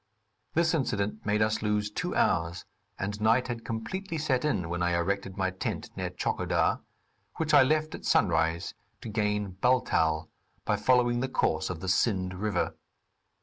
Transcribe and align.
This 0.55 0.73
incident 0.73 1.27
made 1.27 1.43
us 1.43 1.61
lose 1.61 1.91
two 1.91 2.15
hours, 2.15 2.65
and 2.97 3.21
night 3.21 3.49
had 3.49 3.63
completely 3.63 4.17
set 4.17 4.43
in 4.43 4.67
when 4.67 4.81
I 4.81 4.93
erected 4.95 5.37
my 5.37 5.51
tent 5.51 5.91
near 5.95 6.09
Tchokodar, 6.09 6.81
which 7.37 7.53
I 7.53 7.61
left 7.61 7.93
at 7.93 8.03
sunrise 8.03 8.73
to 9.01 9.09
gain 9.09 9.57
Baltal, 9.61 10.27
by 10.65 10.75
following 10.75 11.19
the 11.19 11.29
course 11.29 11.69
of 11.69 11.81
the 11.81 11.87
Sind 11.87 12.33
river. 12.33 12.73